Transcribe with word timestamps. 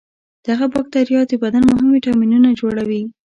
دغه 0.47 0.65
بکتریا 0.73 1.21
د 1.27 1.33
بدن 1.43 1.63
مهم 1.71 1.89
ویتامینونه 1.91 2.49
جوړوي. 2.59 3.03